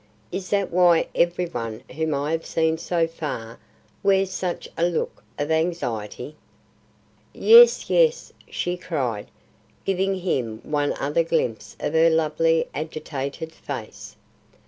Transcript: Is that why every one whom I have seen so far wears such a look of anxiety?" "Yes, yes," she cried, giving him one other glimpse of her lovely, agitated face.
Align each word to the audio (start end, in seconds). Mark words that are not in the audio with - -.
Is 0.31 0.49
that 0.49 0.71
why 0.71 1.05
every 1.13 1.45
one 1.45 1.83
whom 1.93 2.11
I 2.15 2.31
have 2.31 2.43
seen 2.43 2.79
so 2.79 3.05
far 3.05 3.59
wears 4.01 4.31
such 4.31 4.67
a 4.75 4.83
look 4.87 5.23
of 5.37 5.51
anxiety?" 5.51 6.35
"Yes, 7.33 7.87
yes," 7.87 8.33
she 8.49 8.77
cried, 8.77 9.27
giving 9.85 10.15
him 10.21 10.57
one 10.63 10.95
other 10.99 11.23
glimpse 11.23 11.77
of 11.79 11.93
her 11.93 12.09
lovely, 12.09 12.67
agitated 12.73 13.51
face. 13.51 14.15